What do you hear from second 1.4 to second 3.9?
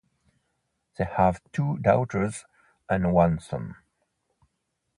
two daughters and one son.